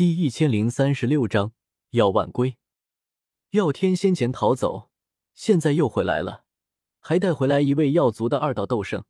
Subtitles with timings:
[0.00, 1.52] 第一千零三十六章
[1.90, 2.56] 药万归。
[3.50, 4.88] 药天先前逃走，
[5.34, 6.44] 现在又回来了，
[7.00, 9.04] 还带回来一位药族的二道斗圣。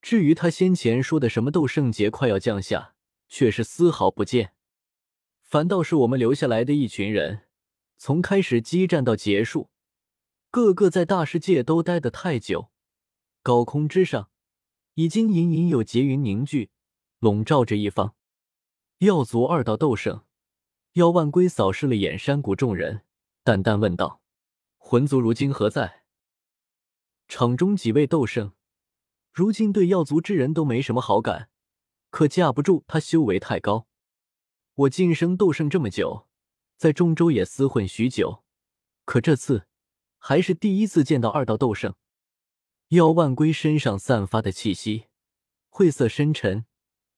[0.00, 2.96] 至于他先前说的什么斗圣劫快要降下，
[3.28, 4.54] 却是丝毫不见。
[5.40, 7.42] 反倒是我们留下来的一群人，
[7.96, 9.70] 从开始激战到结束，
[10.50, 12.72] 个个在大世界都待得太久，
[13.40, 14.30] 高空之上
[14.94, 16.70] 已经隐隐有劫云凝聚，
[17.20, 18.16] 笼罩着一方。
[19.02, 20.22] 药族二道斗圣，
[20.92, 23.02] 药万归扫视了眼山谷众人，
[23.42, 24.22] 淡淡问道
[24.78, 26.04] ：“魂族如今何在？”
[27.26, 28.52] 场中几位斗圣，
[29.32, 31.50] 如今对药族之人都没什么好感，
[32.10, 33.88] 可架不住他修为太高。
[34.74, 36.28] 我晋升斗圣这么久，
[36.76, 38.44] 在中州也厮混许久，
[39.04, 39.66] 可这次
[40.18, 41.92] 还是第一次见到二道斗圣。
[42.90, 45.06] 药万归身上散发的气息，
[45.70, 46.66] 晦涩深沉，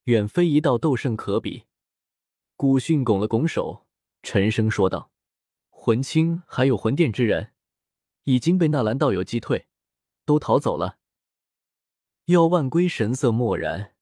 [0.05, 1.65] 远非一道斗圣可比。
[2.57, 3.87] 古训拱了拱手，
[4.23, 5.11] 沉声说道
[5.71, 7.53] ：“魂清还有魂殿之人，
[8.23, 9.67] 已经被纳兰道友击退，
[10.25, 10.99] 都逃走了。”
[12.27, 13.97] 药万归神色漠然，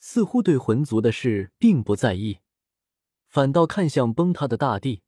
[0.00, 2.40] 似乎对魂族的事并不在意，
[3.28, 5.02] 反倒看向崩塌的大地、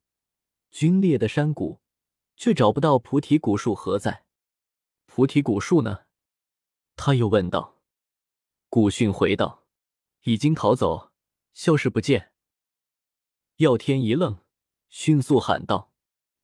[0.71, 1.81] 龟裂的山谷，
[2.37, 4.25] 却找不到菩提古树何在。
[5.07, 6.05] 菩提古树呢？
[6.95, 7.83] 他又问道。
[8.71, 9.67] 古训回道
[10.23, 11.11] ：“已经逃走，
[11.53, 12.33] 消失不见。”
[13.59, 14.39] 耀天一愣，
[14.89, 15.91] 迅速喊道：“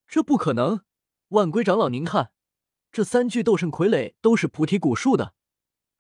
[0.09, 0.83] 这不可能！
[1.29, 2.33] 万龟长老，您看，
[2.91, 5.33] 这三具斗圣傀儡都是菩提古树的，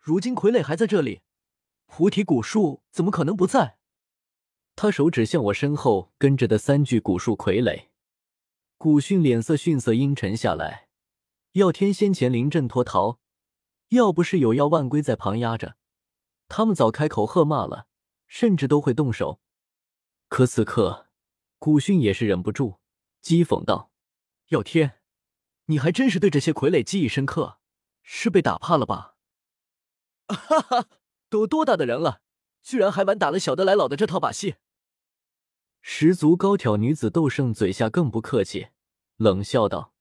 [0.00, 1.22] 如今傀儡还在这里，
[1.86, 3.78] 菩提古树怎么可能不在？”
[4.74, 7.90] 他手指向我身后跟着的三具古树傀儡。
[8.76, 10.88] 古训脸色逊色阴沉下来。
[11.52, 13.20] 耀天先前临阵脱逃，
[13.90, 15.76] 要不是有药万龟在旁压着，
[16.48, 17.86] 他们早开口喝骂了，
[18.26, 19.38] 甚至都会动手。
[20.26, 21.03] 可此刻。
[21.64, 22.78] 古训也是忍不住
[23.22, 23.90] 讥讽道
[24.52, 25.00] ：“耀天，
[25.64, 27.58] 你还真是对这些傀儡记忆深刻，
[28.02, 29.16] 是被打怕了吧？”
[30.28, 30.88] 哈哈，
[31.30, 32.20] 都多大的人了，
[32.62, 34.56] 居然还玩打了小的来老的这套把戏！
[35.80, 38.68] 十足高挑女子斗圣嘴下更不客气，
[39.16, 39.94] 冷笑道：“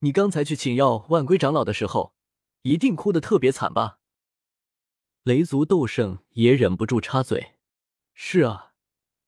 [0.00, 2.14] 你刚才去请药万归长老的时候，
[2.62, 3.98] 一定哭得特别惨吧？”
[5.24, 7.56] 雷族斗圣也忍不住插嘴
[8.14, 8.70] ：“是啊。”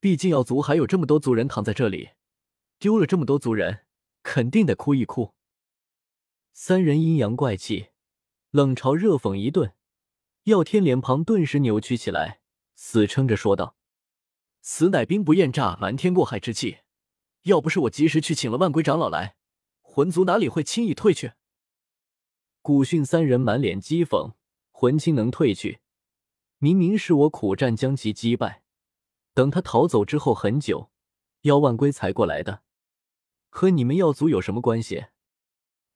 [0.04, 2.10] 毕竟药族还有这么多族人躺在这里，
[2.78, 3.86] 丢了这么多族人，
[4.22, 5.32] 肯定得哭一哭。
[6.52, 7.86] 三人阴阳怪气，
[8.50, 9.72] 冷嘲热讽一顿。
[10.42, 12.42] 药天脸庞顿时扭曲起来，
[12.74, 13.78] 死撑着说道
[14.60, 16.80] ：“此乃兵不厌诈、瞒天过海之计。
[17.44, 19.36] 要不是我及时去请了万龟长老来，
[19.80, 21.32] 魂族哪里会轻易退去？”
[22.60, 24.34] 古训三人满脸讥讽
[24.70, 25.80] ：“魂清能退去，
[26.58, 28.60] 明明是我苦战将其击败。”
[29.34, 30.90] 等他逃走之后很久，
[31.42, 32.62] 妖万龟才过来的，
[33.50, 35.06] 和你们药族有什么关系？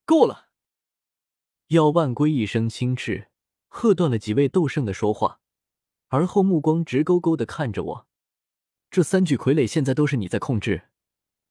[0.05, 0.49] 够了！
[1.69, 3.31] 妖万龟一声轻斥，
[3.69, 5.41] 喝断了几位斗圣的说话，
[6.09, 8.09] 而后目光直勾勾的看着我。
[8.91, 10.89] 这三具傀儡现在都是你在控制，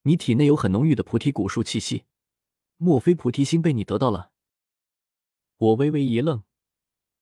[0.01, 2.03] 你体内有很浓郁的菩提古树气息，
[2.75, 4.31] 莫非菩提心被你得到了？
[5.55, 6.43] 我微微一愣，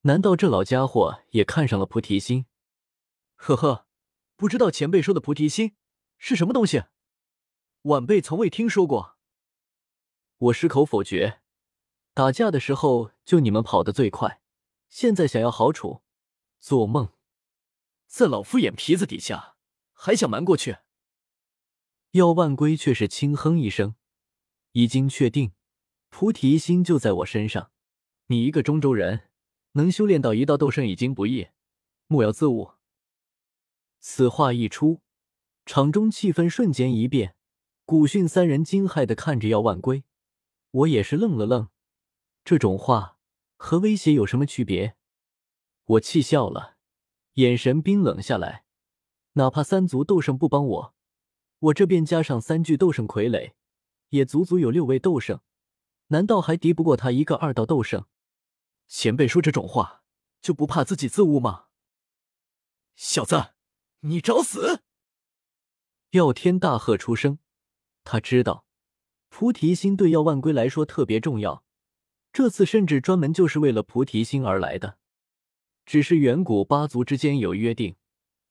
[0.01, 2.47] 难道这老家伙也看上了菩提心？
[3.35, 3.84] 呵呵。
[4.35, 5.75] 不知道前辈说的菩提心
[6.17, 6.83] 是什么东西，
[7.83, 9.17] 晚辈从未听说过。
[10.37, 11.41] 我矢口否决。
[12.13, 14.41] 打架的时候就你们跑得最快，
[14.87, 16.01] 现在想要好处，
[16.59, 17.11] 做梦！
[18.07, 19.57] 在老夫眼皮子底下
[19.91, 20.77] 还想瞒过去？
[22.11, 23.95] 药万归却是轻哼一声，
[24.71, 25.51] 已经确定
[26.09, 27.71] 菩提心就在我身上。
[28.27, 29.29] 你一个中州人，
[29.73, 31.49] 能修炼到一道斗圣已经不易，
[32.07, 32.74] 莫要自误。
[34.07, 35.01] 此话一出，
[35.65, 37.35] 场中气氛瞬间一变。
[37.85, 40.03] 古训三人惊骇的看着药万归，
[40.69, 41.69] 我也是愣了愣。
[42.43, 43.17] 这种话
[43.57, 44.95] 和威胁有什么区别？
[45.85, 46.77] 我气笑了，
[47.33, 48.65] 眼神冰冷下来。
[49.33, 50.95] 哪怕三族斗圣不帮我，
[51.57, 53.53] 我这边加上三具斗圣傀儡，
[54.09, 55.41] 也足足有六位斗圣，
[56.09, 58.05] 难道还敌不过他一个二道斗圣？
[58.87, 60.03] 前辈说这种话，
[60.43, 61.65] 就不怕自己自误吗？
[62.95, 63.54] 小子！
[64.07, 64.83] 你找死！
[66.11, 67.39] 耀天大喝出声，
[68.03, 68.63] 他知道
[69.29, 71.63] 菩提心对药万归来说特别重要，
[72.31, 74.99] 这次甚至专门就是为了菩提心而来的。
[75.87, 77.95] 只是远古八族之间有约定，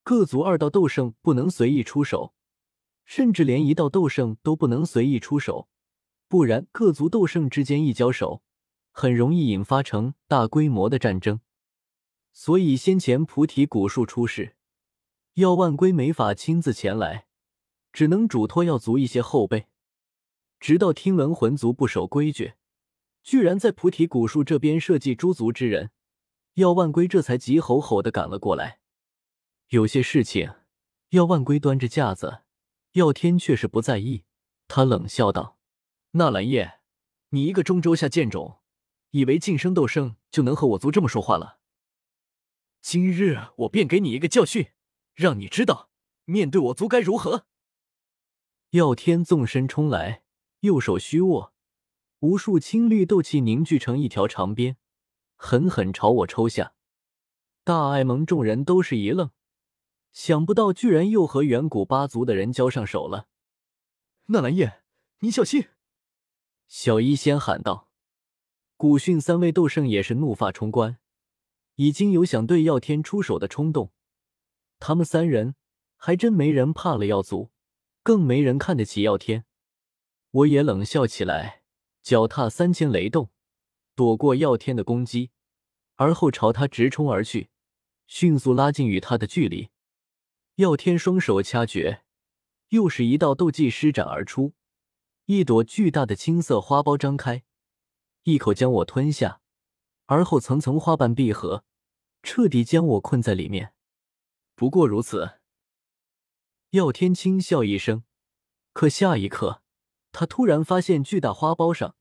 [0.02, 2.34] 各族二道斗圣不能随意出手，
[3.04, 5.68] 甚至连一道斗圣都不能随意出手，
[6.26, 8.42] 不然各族斗圣之间一交手，
[8.90, 11.38] 很容易引发成大规模的战争。
[12.32, 14.56] 所以先前菩提古树出事。
[15.34, 17.26] 药万归没法亲自前来，
[17.92, 19.66] 只能嘱托药族一些后辈。
[20.60, 22.54] 直到听闻魂族不守规矩，
[23.24, 25.90] 居然在菩提古树这边设计诸族之人，
[26.54, 28.78] 药万龟这才急吼吼的赶了过来。
[29.70, 30.54] 有些事情，
[31.08, 32.42] 药万龟端着架子，
[32.92, 34.22] 药天却是不在意。
[34.68, 35.58] 他冷笑道
[36.12, 36.74] ：“纳兰叶，
[37.30, 38.60] 你一个中州下贱种，
[39.10, 41.58] 以为晋升斗圣就能和我族这么说话了？
[42.80, 44.68] 今日我便给你一个教训，
[45.14, 45.90] 让你知道
[46.24, 47.46] 面对我族该如何。”
[48.70, 50.24] 耀天纵身冲来，
[50.60, 51.52] 右手虚握，
[52.20, 54.76] 无数青绿斗气凝聚成一条长鞭，
[55.36, 56.74] 狠狠朝我抽下。
[57.62, 59.30] 大爱盟众人都是一愣。
[60.12, 63.28] 想不到，居然又和远古八族的人交上手了。
[64.26, 64.82] 纳兰叶，
[65.20, 65.68] 你小心！
[66.66, 67.88] 小医仙喊道。
[68.76, 70.98] 古训三位斗圣也是怒发冲冠，
[71.76, 73.93] 已经有想对耀天出手的冲动。
[74.78, 75.54] 他们三人
[75.96, 77.50] 还真没人怕了药族，
[78.02, 79.44] 更没人看得起药天。
[80.30, 81.62] 我也冷笑起来，
[82.02, 83.30] 脚踏三千雷动，
[83.94, 85.30] 躲过药天的攻击，
[85.94, 87.50] 而后朝他直冲而去，
[88.06, 89.70] 迅速拉近与他的距离。
[90.56, 92.02] 药天双手掐诀，
[92.68, 94.54] 又是一道斗技施展而出，
[95.26, 97.44] 一朵巨大的青色花苞张开，
[98.24, 99.40] 一口将我吞下，
[100.06, 101.64] 而后层层花瓣闭合，
[102.22, 103.73] 彻底将我困在里面。
[104.54, 105.38] 不过如此。
[106.70, 108.04] 耀天轻笑一声，
[108.72, 109.62] 可下一刻，
[110.10, 111.96] 他突然发现巨大花苞上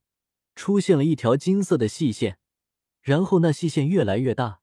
[0.55, 2.39] 出现了一条金色的细线，
[3.01, 4.61] 然后那细线越来越大，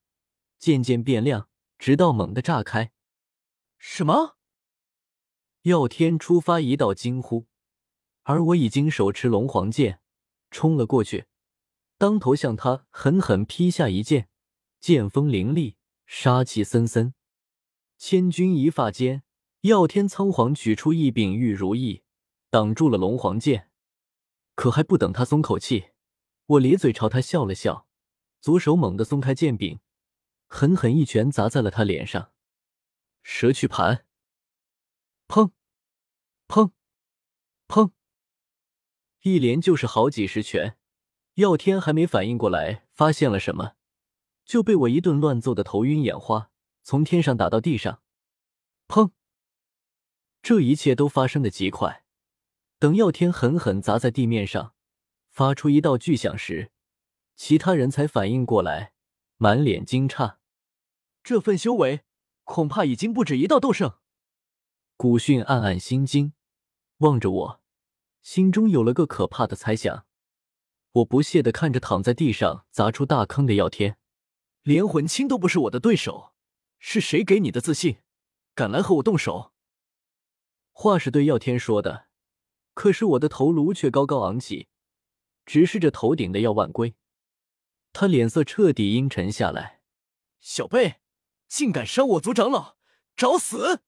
[0.57, 2.91] 渐渐变亮，直到猛地炸开。
[3.77, 4.37] 什么？
[5.63, 7.47] 耀天出发一道惊呼，
[8.23, 10.01] 而我已经手持龙皇剑
[10.49, 11.27] 冲了过去，
[11.97, 14.27] 当头向他狠狠劈下一剑，
[14.79, 17.13] 剑锋凌厉，杀气森森。
[18.03, 19.21] 千钧一发间，
[19.61, 22.01] 耀天仓皇取出一柄玉如意，
[22.49, 23.69] 挡住了龙皇剑。
[24.55, 25.91] 可还不等他松口气，
[26.47, 27.85] 我咧嘴朝他笑了笑，
[28.41, 29.79] 左手猛地松开剑柄，
[30.47, 32.31] 狠狠一拳砸在了他脸上。
[33.21, 34.03] 蛇去盘，
[35.27, 35.51] 砰，
[36.47, 36.71] 砰，
[37.67, 37.91] 砰，
[39.21, 40.75] 一连就是好几十拳。
[41.35, 43.73] 耀天还没反应过来，发现了什么，
[44.43, 46.50] 就被我一顿乱揍的头晕眼花，
[46.83, 48.01] 从天上打到地上。
[48.87, 49.11] 砰！
[50.41, 52.03] 这一切都发生的极快。
[52.79, 54.73] 等耀天狠狠砸在地面上，
[55.29, 56.71] 发出一道巨响时，
[57.35, 58.93] 其他人才反应过来，
[59.37, 60.37] 满脸惊诧。
[61.23, 62.01] 这份修为。
[62.43, 63.99] 恐怕已经不止一道斗圣。
[64.97, 66.33] 古训暗暗心惊，
[66.97, 67.61] 望着我，
[68.21, 70.05] 心中有了个可怕的猜想。
[70.91, 73.97] 我不屑的看着躺在地上砸出大坑的耀天，
[74.63, 76.33] 连魂青都不是我的对手，
[76.83, 77.99] 是谁给你的自信，
[78.55, 79.53] 敢来和我动手？
[80.71, 82.07] 话是对耀天说的，
[82.73, 84.67] 可是我的头颅却高高昂起，
[85.45, 86.95] 直视着头顶的耀万归。
[87.93, 89.81] 他脸色彻底阴沉下来，
[90.39, 90.95] 小辈。
[91.47, 92.77] 竟敢伤我族长老，
[93.15, 93.83] 找死！